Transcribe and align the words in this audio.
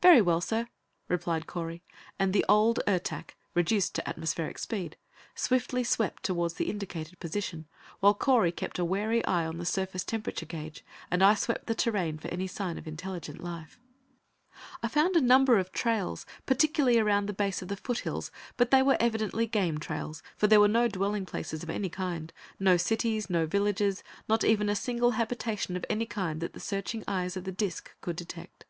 "Very 0.00 0.20
well, 0.20 0.40
sir," 0.40 0.66
replied 1.06 1.46
Correy, 1.46 1.84
and 2.18 2.32
the 2.32 2.44
old 2.48 2.80
Ertak, 2.88 3.36
reduced 3.54 3.94
to 3.94 4.08
atmospheric 4.08 4.58
speed, 4.58 4.96
swiftly 5.36 5.84
swept 5.84 6.24
toward 6.24 6.54
the 6.56 6.68
indicated 6.68 7.20
position, 7.20 7.68
while 8.00 8.12
Correy 8.12 8.50
kept 8.50 8.80
a 8.80 8.84
wary 8.84 9.24
eye 9.24 9.46
on 9.46 9.58
the 9.58 9.64
surface 9.64 10.02
temperature 10.02 10.46
gauge, 10.46 10.84
and 11.12 11.22
I 11.22 11.34
swept 11.34 11.68
the 11.68 11.76
terrain 11.76 12.18
for 12.18 12.26
any 12.26 12.48
sign 12.48 12.76
of 12.76 12.88
intelligent 12.88 13.40
life. 13.40 13.78
I 14.82 14.88
found 14.88 15.14
a 15.14 15.20
number 15.20 15.60
of 15.60 15.70
trails, 15.70 16.26
particularly 16.44 16.98
around 16.98 17.26
the 17.26 17.32
base 17.32 17.62
of 17.62 17.68
the 17.68 17.76
foothills, 17.76 18.32
but 18.56 18.72
they 18.72 18.82
were 18.82 18.96
evidently 18.98 19.46
game 19.46 19.78
trails, 19.78 20.24
for 20.36 20.48
there 20.48 20.58
were 20.58 20.66
no 20.66 20.88
dwelling 20.88 21.24
places 21.24 21.62
of 21.62 21.70
any 21.70 21.88
kind; 21.88 22.32
no 22.58 22.76
cities, 22.76 23.30
no 23.30 23.46
villages, 23.46 24.02
not 24.28 24.42
even 24.42 24.68
a 24.68 24.74
single 24.74 25.12
habitation 25.12 25.76
of 25.76 25.86
any 25.88 26.04
kind 26.06 26.40
that 26.40 26.52
the 26.52 26.58
searching 26.58 27.04
eyes 27.06 27.36
of 27.36 27.44
the 27.44 27.52
disc 27.52 27.94
could 28.00 28.16
detect. 28.16 28.64